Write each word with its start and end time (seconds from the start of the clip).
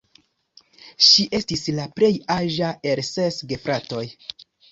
Ŝi 1.07 1.25
estis 1.39 1.65
la 1.81 1.85
plej 1.99 2.09
aĝa 2.37 2.71
el 2.93 3.03
ses 3.11 3.39
gefratoj. 3.53 4.05